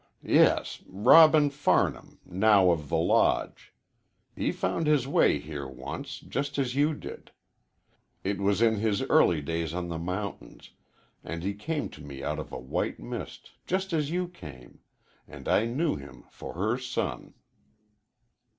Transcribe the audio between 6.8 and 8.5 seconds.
did. It